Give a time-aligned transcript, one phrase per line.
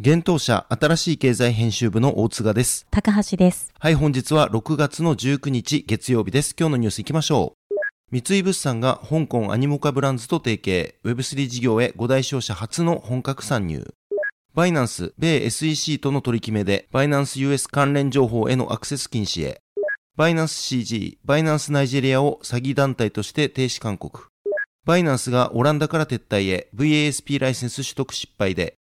[0.00, 2.84] 現当社新しい経済編集部の大塚です。
[2.90, 3.72] 高橋です。
[3.78, 6.56] はい、本日は6月の19日月曜日です。
[6.58, 7.74] 今日のニュース行きましょう。
[8.10, 13.94] 三井物産が香港アニモカブランズと提携、Web3 事業へ5大商社初の本格参入。
[14.52, 19.60] バイナンス、米 SEC との取り決めで、バイナンス US 関連情報へのアクセス禁止へ。
[20.16, 24.26] バイナンス CZ、バイナンスナイジェリアを詐欺団体として停止勧告。
[24.84, 28.74] バイナンスがオランダから撤退へ VASP ライセンス取得失敗で、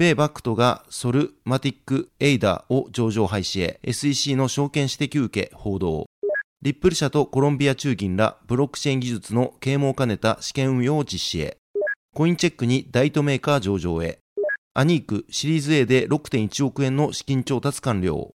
[0.00, 6.06] 米バクトがソル、マティック、エイダを上場廃止へ SEC の証券指摘受け報道。
[6.62, 11.58] リップル社とコロンビア中銀らブロックチェーン技術の啓蒙を兼ねた試験運用を実施へ。
[12.14, 14.20] コインチェックに大都メーカー上場へ。
[14.72, 18.30] アニークシリーズ A で6.1億円の資金調達完了。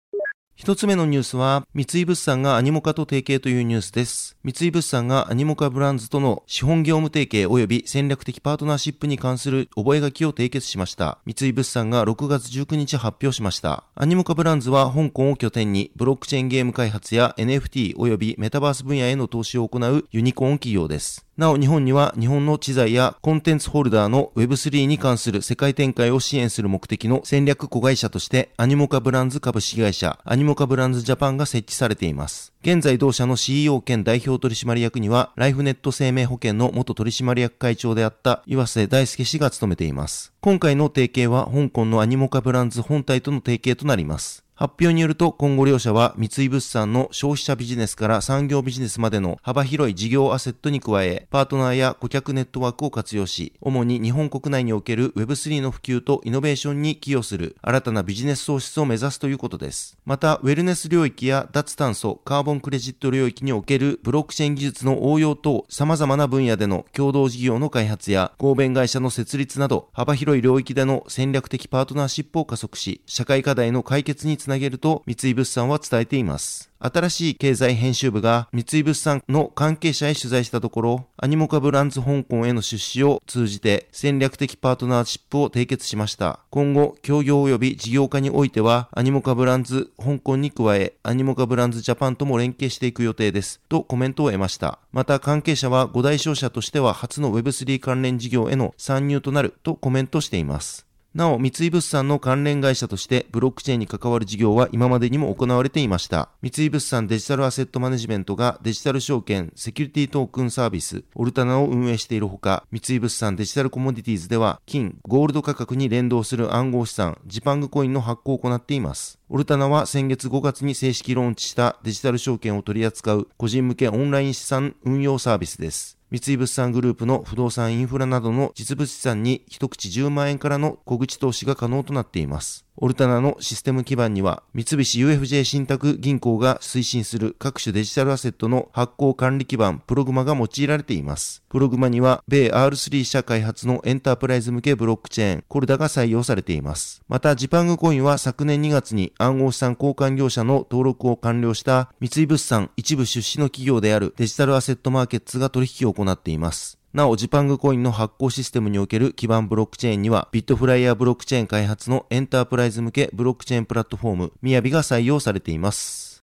[0.57, 4.37] 一つ目のニュースは、三井物産がアニモカと提携というニュースです。
[4.45, 11.19] 三井物産がアニモカブランズとの資本業務提携及び戦略的パートナーシップに関する覚書を締結しました。
[11.27, 13.83] 三井物産が6月19日発表しました。
[13.97, 21.27] アニモカブランズは香港を拠点にブロックチェーンゲーム開発や NFT 及びメタバース分野への投資を行うユニコーン企業です。
[21.37, 32.53] なお日本には日本の知財やコンテンツホルダーの Web3 に関する世界展開を支援する目的の戦略子会社としてアニモカブランズ株式会社アニニモカブランズジャパンが設置されています。
[32.61, 40.35] 現在同社の CEO 兼代表取締役にはライフネット生命保険の元取締役会長であった岩瀬大輔氏が務めています。
[40.43, 44.44] 今回の提携は香港のアニモカブランズ本体との提携となります。
[44.57, 59.99] 発表によると今後両社は三井物産の消費者ビジネスから産業ビジネスまでの幅広い事業アセットに加え、パートナーや顧客ネットワークを活用し、主に日本国内における Web3 の普及とイノベーションに寄与する新たなビジネス創出を目指すということです。
[60.05, 76.71] また、ウェルネス領域や脱炭素、カーボンクレジット領域におけるブロックチェーン技術の応用等様々な分野での共同事業の開発や合弁会社の設立など幅広い領域での戦略的パートナーシップを加速し、社会課題の解決につなげると三井物産は伝えています。
[76.79, 86.41] 新しい経済編集部が三井物産の関係者へ取材したところ、アニモカブランズ香港への出資を通じて戦略的パートナーシップを締結しました。
[86.51, 93.63] 今後、協業及び事業化においては、アニモカブランズ香港に加え、アニモカブランズジャパンとも連携していく予定です。
[93.71, 94.79] とコメントを得ました。
[94.93, 100.85] また関係者は5大商社としては初の Web3 関連事業への参入となるとコメントしています。
[101.15, 106.29] なお、三井物産の関連会社としてブロックチェーンに関わる事業は今までにも行われていました。
[106.43, 119.21] 三井物産デジタルアセットマネジメントがデジタル証券、セキュリティトークンサービス、オルタナを運営しているほか、三井物産デジタルコモディティーズでは、金、ゴールド価格に連動する暗号資産、ジパングコインの発行を行っています。
[119.29, 125.97] オルタナは先月5月に正式ローンチしたデジタル証券を取り扱う個人向けオンライン資産運用サービスです。
[126.11, 132.65] 三井物産グループの不動産インフラなどの実物資産に一口10万円からの小口投資が可能となっています。
[132.77, 141.45] オルタナのシステム基盤には、三菱 UFJ 信託銀行が推進する各種デジタルアセットの発行管理基盤、プログマが用いられています。
[141.49, 147.01] プログマには、米 R3 社開発のエンタープライズ向けブロックチェーン、コルダが採用されています。
[147.07, 156.79] また、ジパングコインは昨年2月に暗号資産交換業者の登録を完了した三井物産一部出資の企業であるデジタルアセットマーケッツが取引を行っています。
[156.93, 166.23] なお、ジパングコインの発行システムにおける基盤ブロックチェーンには、ビットフライヤーブロックチェーン開発のエンタープライズ向けブロックチェーンプラットフォーム、みやびが採用されています。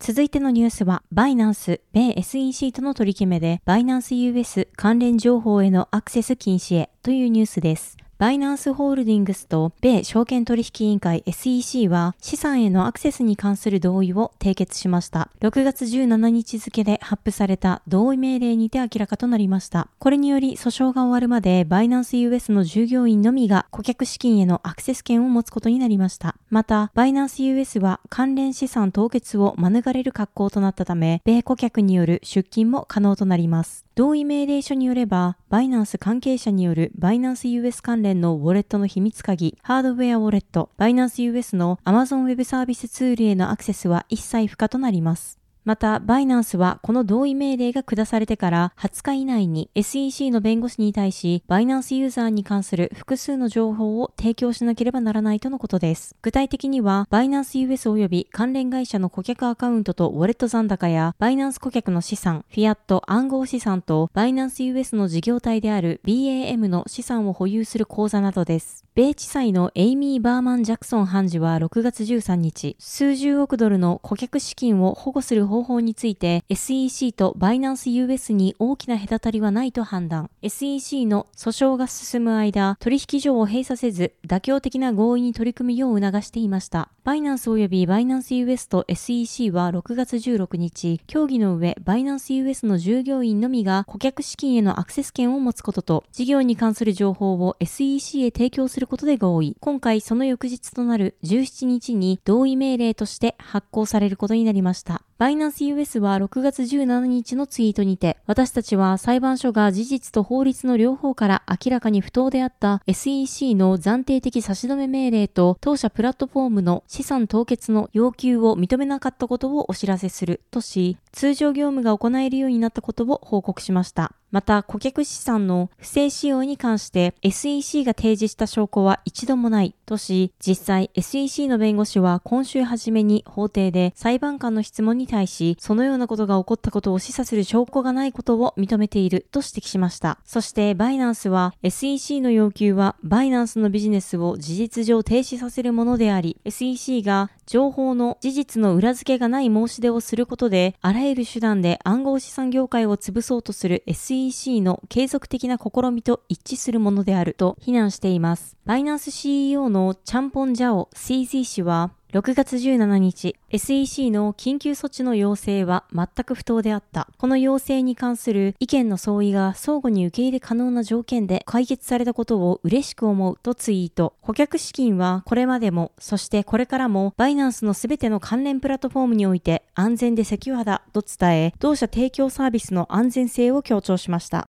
[0.00, 7.96] 続いてのニュースは、バイナンス、米 SEC との取り決めで、バイナンス US 関連情報へのアクセス禁止へというニュースです。
[8.18, 15.30] バイナンスホールディングスと米証券取引委員会 SEC は資産へのアクセスに関する同意を締結しました。
[15.40, 19.86] 6月17日付で発布された同意命令にて明らかとなりました。
[20.00, 26.34] これにより訴訟が終わるまでバイナンス US の従業員のみが顧客資金へのアクセス権を持つことになりました。
[26.50, 33.84] また、バイナンス US は関連資産凍結を免れる格好となったため、米顧客による出金も可能となります。
[33.98, 45.40] 同意命令書によれば、バイナンス関係者によるバイナンス US 関連のウォレットの秘密鍵、ハードウェアウォレット、バイナンス US の Amazon Web サービスツールへのアクセスは一切不可となります。
[45.68, 56.16] また、バイナンスはこの同意命令が下されてから20日以内に SEC の弁護士に対し、バイナンスユーザーに関する複数の情報を提供しなければならないとのことです。
[56.22, 68.86] 具体的には、バイナンス US 及び関連会社の顧客アカウントとウォレット残高や、バイナンス顧客の資産、フィアット暗号資産と、バイナンス US の事業体である BAM の資産を保有する口座などです。
[68.94, 80.30] 米地裁のエイミー・バーマン・ジャクソン判事は6月13日、数十億ドルの顧客資金を保護する法方法について SEC とバイナンス US に大きな隔たりはないと判断。
[80.42, 86.90] SEC の訴訟が進む間、取引所を閉鎖せず、妥協的な合意に取り組むよう促していました。
[87.02, 99.56] バイナンス及びバイナンス US と SEC は6月16日、協議の上、バイナンス US の従業員のみが顧客資金へのアクセス権を持つことと、事業に関する情報を SEC へ提供することで合意。
[99.58, 105.02] 今回その翌日となる17日に同意命令として発行されることになりました。
[105.18, 124.12] バイナンス US は6月17日のツイートにて、私たちは裁判所が事実と法律の両方から明らかに不当であった SEC の暫定的差し止め命令と当社プラットフォームの資産凍結の要求を認めなかったことをお知らせするとし、通常業務が行えるようになったことを報告しました。
[124.30, 140.20] また、顧客資産の不正使用に関して SEC が提示した証拠は一度もないとし、実際 SEC の弁護士は今週初めに法廷で裁判官の質問に対し、そのようなことが起こったことを示唆する証拠がないことを認めていると指摘しました。
[140.24, 158.56] そしてバイナンスは SEC の要求はバイナンスのビジネスを事実上停止させるものであり、SEC が情報の事実の裏付けがない申し出をすることで、あらゆる手段で暗号資産業界を潰そうとする SEC の継続的な試みと一致するものであると非難しています。
[158.66, 167.06] バイナンス CEO のチャンポンジャオ CZ 氏は、6月17日、SEC の緊急措置の要請は全く不当であった。
[167.18, 174.14] この要請に関する意見の相違が相互に受け入れ可能な条件で解決されたことを嬉しく思うとツイート。
[174.22, 184.46] 顧客資金はこれまでも、そしてこれからもバイナンスのすべての関連プラットフォームにおいて安全でセキュアだと伝え、同社提供サービスの安全性を強調しました。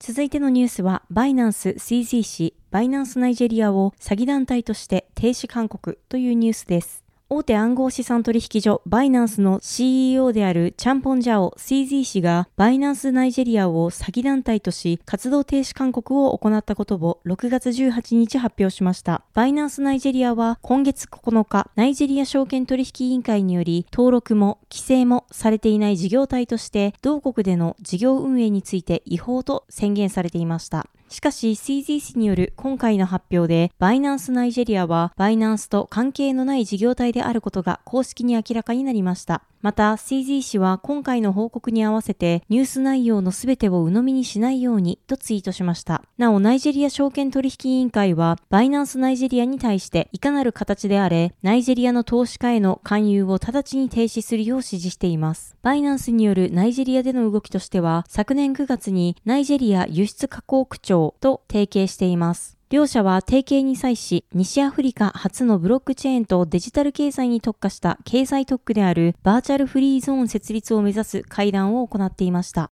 [0.00, 7.07] 続いてのニュースは、バイナンス CZ 氏、バイナンスナイジェリアを詐欺団体として停止勧告というニュースです。
[7.30, 19.24] 大手暗号資産取引所バイナンスの CEO であるチャンポンジャオ CZ 氏がバイナンスナイジェリアを詐欺団体とし活動停止勧告を行ったことを6月18日発表しました。
[19.34, 30.86] バイナンスナイジェリアは今月9日ナイジェリア証券取引委員会により登録も規制もされていない事業体として同国での事業運営について違法と宣言されていました。
[31.08, 39.42] しかし CZC による今回の発表で、バイナンスナイジェリアはバイナンスと関係のない事業体であることが公式に明らかになりました。
[39.60, 46.04] また、CZ 氏は今回の報告に合わせてニュース内容のすべてを鵜呑みにしないようにとツイートしました。
[46.16, 55.56] なお、ナイジェリア証券取引委員会は、バイナンスナイジェリアに対していかなる形であれ、ナイジェリアの投資家への勧誘を直ちに停止するよう指示しています。
[55.62, 62.57] バイナンスによるナイジェリアでの動きとしては、昨年9月にナイジェリア輸出加工区長と提携しています。
[62.70, 72.70] 両社は提携に際し、西アフリカ初のブロックチェーンとデジタル経済に特化した経済特区であるバーチャルフリーゾーン設立を目指す会談を行っていました。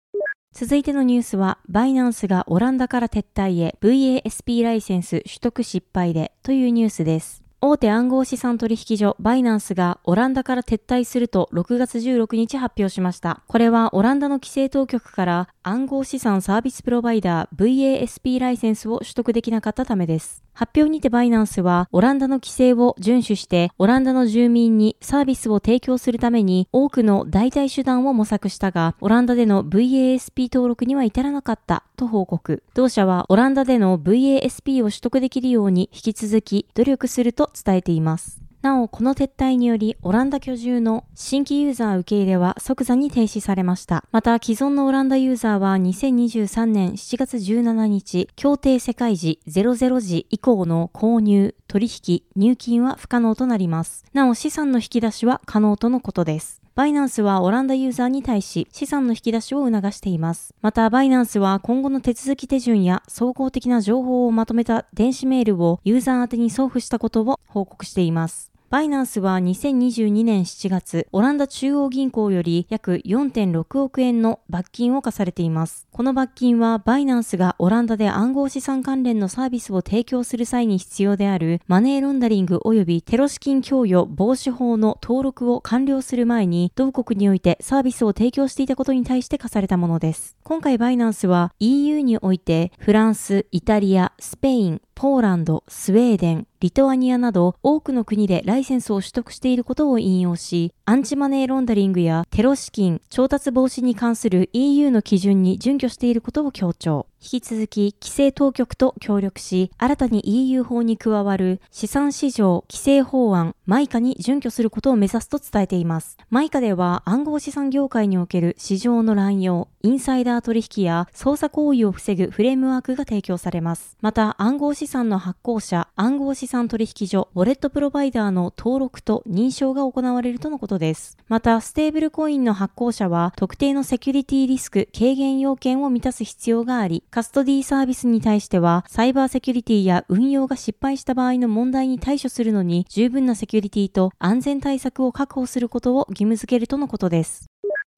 [0.52, 7.45] 続いてのニュースは、バイナンスがオランダから撤退へ VASP ライセンス取得失敗でというニュースです。
[7.62, 13.42] 大手暗号資産取引所バイナンスがオランダから撤退すると6月16日発表しました。
[13.48, 20.45] これはオランダの規制当局から暗号資産サービスプロバイダー VASP ライセンスを取得できなかったためです。
[20.56, 32.62] 発表にてバイナンスは、オランダの規制を遵守して、オランダの住民にサービスを提供するために多くの代替手段を模索したが、オランダでの VASP 登録には至らなかったと報告。
[32.72, 38.45] 同社は、オランダでの VASP を取得できるように引き続き努力すると伝えています。
[38.66, 44.04] なお、この撤退により、オランダ居住の新規ユーザー受け入れは即座に停止されました。
[44.10, 54.04] また、既存のオランダユーザーは2023年7月17日、協定世界時00時以降の購入、取引、入金は不可能となります。
[54.12, 56.60] なお、資産の引き出しは可能とのことです。
[56.74, 60.54] バイナンスはオランダユーザーに対し資産の引き出しを促しています。
[60.60, 68.55] また、バイナンスは今後の手続き手順や総合的な情報をまとめた電子メールをユーザー宛てに送付したことを報告しています。
[68.76, 75.88] バイナンスは2022年7月、オランダ中央銀行より約4.6億円の罰金を課されています。
[75.90, 90.36] この罰金はバイナンスがオランダで暗号資産関連のサービスを提供する際に必要であるマネーロンダリング及びテロ資金供与防止法の登録を完了する前に同国においてサービスを提供していたことに対して課されたものです。
[90.42, 107.08] 今回バイナンスは EU においてフランス、イタリア、スペイン、ポーランド、スウェーデン、リトアニアなど多くの国でライセンスを取得していることを引用し、アンチマネーロンダリングやテロ資金、調達防止に関する EU の基準に準拠していることを強調。
[107.20, 116.18] 引き続き規制当局と協力し、新たに EU 法に加わる資産市場規制法案マイカに準拠することを目指すと伝えています。
[116.30, 123.96] マイカでは暗号資産業界における市場の乱用、インサイダー取引や操作行為を防ぐフレームワークが提供されます。
[124.00, 131.16] また暗号資産の発行者、暗号資産取引所、ウォレットプロバイダーの登録と認証が行われるとのことです。
[131.28, 147.46] また、ステーブルコインの発行者は特定のセキュリティリスク軽減要件を満たす必要があり、カストディサービスに対しては、サイバーセキュリティや運用が失敗した場合の問題に対処するのに、十分なセキュリティと安全対策を確保することを義務付けるとのことです。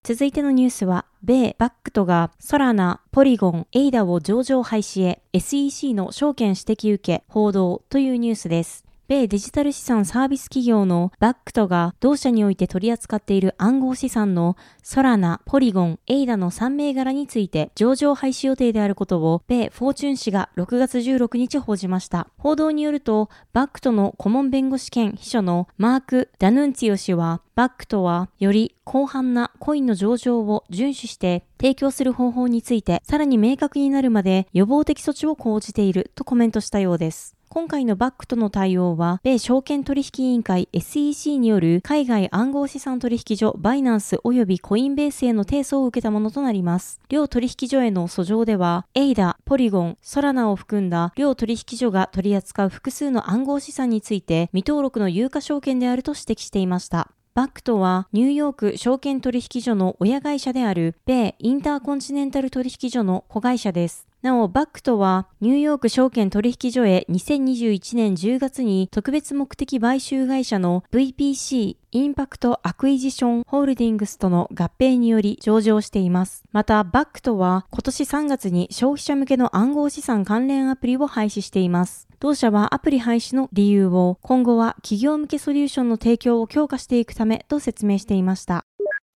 [0.04, 8.88] 続いてのニュースは、米バックトがソラナ、ポリゴン、エイダを上場廃止へ SEC の証券指摘受け報道というニュースです。
[9.08, 22.28] 米デジタル資産サービス企業のバックトが同社において取り扱っている暗号資産のソラナ、ポリゴン、エイダの3銘柄について上場廃止予定であることを米フォーチュン誌が6月16日報じました。
[22.36, 37.38] 報道によると、バックトの顧問弁護士兼秘書のマーク・ダヌンツィオ氏は、バックトはより広範なコインの上場を遵守して提供する方法についてさらに明確になるまで予防的措置を講じているとコメントしたようです。
[37.50, 47.00] 今回のバックトの対応は、米証券取引委員会 SEC による海外暗号資産取引所バイナンス及びコインベースへの提訴を受けたものとなります。
[47.08, 57.10] 両取引所への訴状では、エイダ、ポリゴン、ソラナを含んだ両取引所が取り扱う複数の暗号資産について未登録の有価証券であると指摘していました。
[57.34, 64.07] バックトはニューヨーク証券取引所の親会社である米インターコンチネンタル取引所の子会社です。
[64.20, 76.42] なお、バックトは、ニューヨーク証券取引所へ2021年10月に特別目的買収会社の VPC インパクトアクイジションホールディングスとの合併により上場しています。
[76.50, 82.08] また、バックとは今年3月に消費者向けの暗号資産関連アプリを廃止しています。
[82.18, 88.64] 同社はアプリ廃止の理由を今後は企業向けソリューションの提供を強化していくためと説明していました。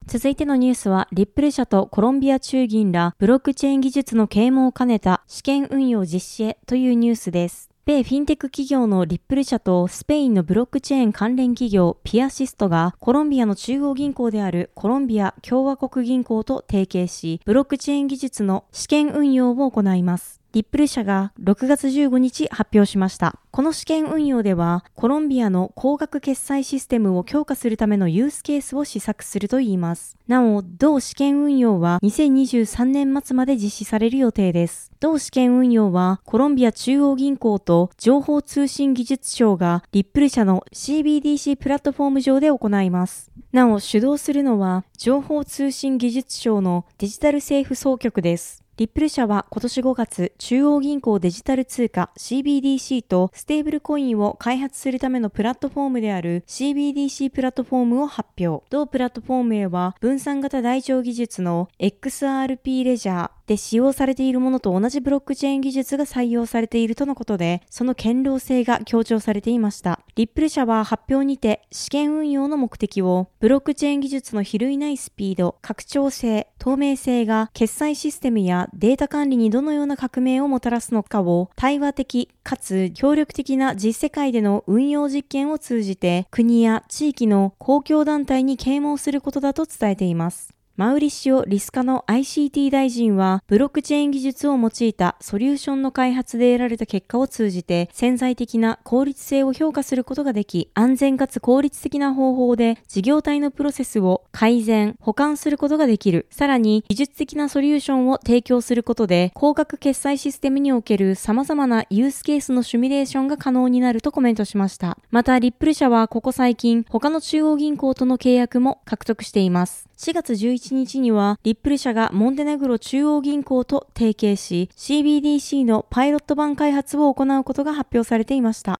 [0.07, 7.69] 続いてのニュースは、リップル社とコロンビア中銀らブロックチェーン技術の啓蒙を兼ねた試験運用実施へというニュースです。
[7.85, 20.40] 米フィンテック企業のリップル社とスペインのブロックチェーン関連企業ピアシストがコロンビアの中央銀行であるコロンビア共和国銀行と提携し、ブロックチェーン技術の試験運用を行います。
[20.53, 23.39] リップル社が6月15日発表しました。
[23.51, 30.17] この試験運用では、コロンビアの高額決済システムを強化するためのユースケースを試作するといいます。
[30.27, 34.91] なお、同試験運用は2023年末まで実施される予定です。
[34.99, 43.31] 同試験運用は、コロンビア中央銀行と情報通信技術省がリップル社の CBDC プラットフォーム上で行います。
[43.53, 48.60] なお、主導するのは、情報通信技術省のデジタル政府総局です。
[48.81, 58.65] リップル社は今年5月、中央銀行デジタル通貨 CBDC とステーブルコインを開発するためのプラットフォームである CBDC プラットフォームを発表。
[58.71, 69.99] 同プラットフォームへは分散型台帳技術の XRP レジャー、で使用されているものと同じブロックチェーン技術が採用されているとのことで、その堅牢性が強調されていました。
[70.15, 90.53] リップル社は発表にて試験運用の目的を、ブロックチェーン技術の比類ないスピード、拡張性、透明性が決済システムやデータ管理にどのような革命をもたらすのかを対話的かつ協力的な実世界での運用実験を通じて国や地域の公共団体に啓蒙することだと伝えています。
[90.81, 106.25] マウリシオ・リスカの ICT 大臣は、ブロックチェーン技術を用いたソリューションの開発で得られた結果を通じて、潜在的な効率性を評価することができ、安全かつ効率的な方法で事業体のプロセスを改善、保管することができる。
[106.31, 114.97] さらに、技術的なソリューションを提供することで、高額決済システムにおける様々なユースケースのシミュレーションが可能になるとコメントしました。
[115.11, 119.90] また、リップル社はここ最近、他の中央銀行との契約も獲得しています。
[120.01, 128.79] 4月11日には、リップル社がモンテネグロ中央銀行と提携し、CBDC のパイロット版開発を行うことが発表されていました。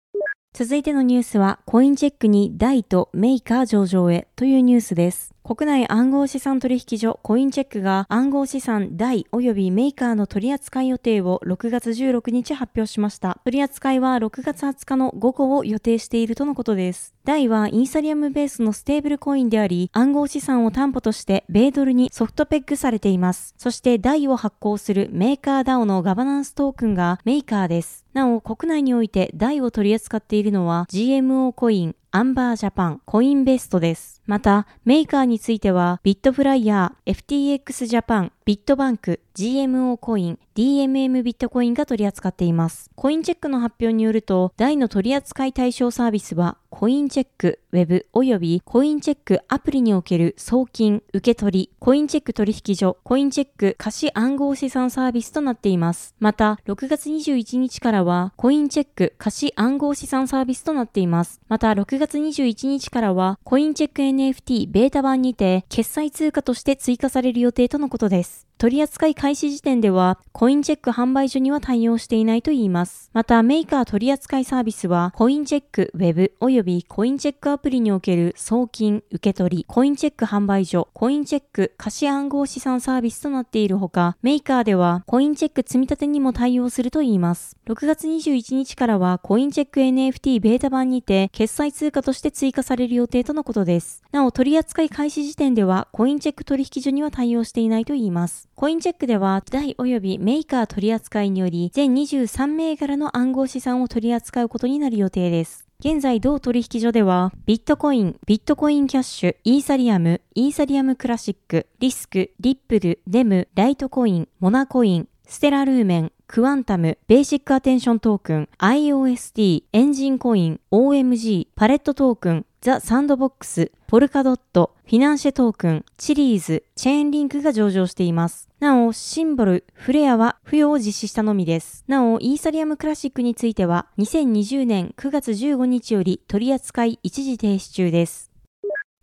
[0.52, 5.36] 続いてのニュースは、コインチェックにダイとメイカー上場へというニュースです。
[5.44, 13.40] 国内暗号資産取引所コインチェックが暗号資産大及びメーカーの取扱い予定を6月16日発表しました。
[13.44, 17.16] 取扱いは6月20日の午後を予定しているとのことです。
[17.26, 23.56] 大はイーサリアムベースのステーブルコインであり、暗号資産を担保として米ドルにソフトペッグされています。
[23.58, 28.06] そしてダイを発行するメーカー DAO のガバナンストークンがメーカーです。
[28.14, 34.22] なお、国内においてダイを取り扱っているのは GMO コイン、アンバージャパン、コインベストです。
[34.26, 42.90] また、メーカーについては、ビットフライヤー、FTX ジャパン、ビットバンク、GMO コイン、DMM ビットコインが取り扱っています。
[42.96, 56.16] コインチェックの発表によると、ダイの取扱い対象サービスは、コインチェック、ウェブ及びコインチェックアプリにおける送金、受け取り、コインチェック取引所、コインチェック貸し暗号資産サービスとなっています。
[56.20, 61.40] また、6月21日からは、コインチェック貸し暗号資産サービスとなっています。
[61.48, 68.31] また、6月21日からは、コインチェック NFT ベータ版にて、決済通貨として追加される予定とのことです。
[68.32, 73.10] this 取扱い開始時点では、コインチェック販売所には対応していないといいます。
[73.12, 87.58] また、メーカー取扱いサービスは、コインチェックウェブ及びコインチェックアプリにおける送金、受け取り、コインチェック販売所、コインチェック貸し暗号資産サービスとなっているほか、メーカーでは、コインチェック積み立てにも対応するといいます。
[87.66, 94.04] 6月21日からは、コインチェック NFT ベータ版にて、決済通貨として追加される予定とのことです。
[94.12, 98.51] なお、取扱い開始時点では、コインチェック取引所には対応していないといいます。
[98.62, 105.66] コインチェックでは、ダイ及びメーカー取扱いにより、全23銘柄の暗号資産を取り扱うことになる予定です。
[105.80, 128.50] 現在同取引所では、ビットコイン、ビットコインキャッシュ、イーサリアム、イーサリアムクラシック、リスク、リップル、ネム、ライトコイン、モナコイン、ステラルーメン、クアンタム、ベーシックアテンショントークン、IOST、エンジンコイン、OMG、パレットトークン、ザ・サンドボックス、ポルカドット、フィナンシェトークン、チリーズ、チェーンリンクが上場しています。
[128.60, 131.86] なお、シンボル、フレアは付与を実施したのみです。
[131.88, 138.31] なお、イーサリアムクラシックについては、2020年9月15日より取扱い一時停止中です。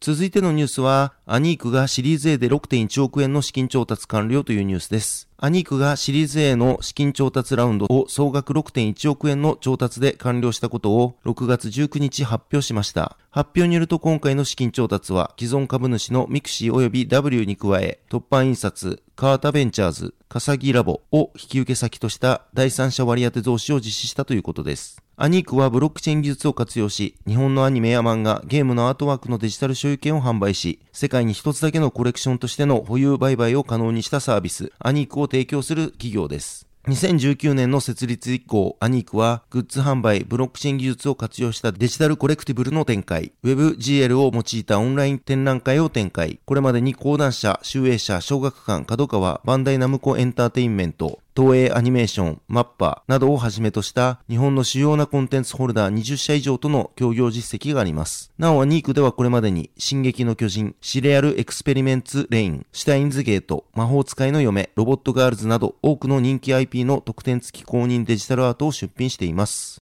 [0.01, 5.29] 続いてのニュースは、アニークがシリーズ A で6.1億円の資金調達完了というニュースです。
[5.39, 13.19] アニークがシリーズ A の資金調達ラウンドを総額6.1億円の調達で完了したことを6月19日発表しました。
[13.31, 25.03] 発表によると今回の資金調達は既存株主のミクシー及び W に加え、凸版印刷、カータベンチャーズ、カサギラボを引き受け先とした第三者割当増資を実施したということです。
[25.21, 36.69] アニークはブロックチェーン技術を活用し、日本のアニメや漫画、ゲームのアートワークのデジタル所有権を販売し、世界に一つだけのコレクションとしての保有売買を可能にしたサービス、アニークを提供する企業です。
[36.87, 58.33] 2019年の設立以降、アニークはグッズ販売、ブロックチェーン技術を活用したデジタルコレクティブルの展開、WebGL を用いたオンライン展覧会を展開、これまでに講談社、集英社、小学館、角川、バンダイナムコエンターテインメント、東映アニメーション、マッパなどをはじめとした日本の主要なコンテンツホルダー20社以上との協業実績があります。
[58.39, 69.79] なお、アニークではこれまでに、進撃の巨人、シレアルエクスペリメンツレイン、シュタインズゲート、魔法使いの嫁、ロボットガールズなど多くの人気 IP の特典付き公認デジタルアートを出品しています。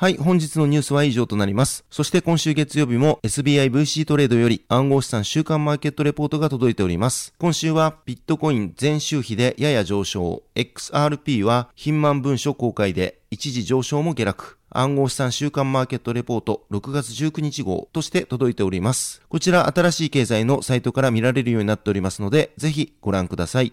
[0.00, 1.84] はい、本日のニュースは以上となります。
[1.90, 7.34] そして今週月曜日も SBIVC トレードより暗号資産週間マーケットレポートが届いております。
[7.36, 19.20] 今週はビットコイン全周比でやや上昇、XRP は貧満文書公開で一時上昇も下落、暗号資産週間マーケットレポート6月19日号として届いております。
[19.28, 23.72] こちら新しい経済のサイトから見られるようになっておりますので、ぜひご覧ください。